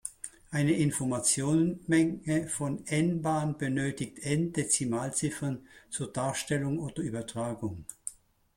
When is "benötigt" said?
3.59-4.17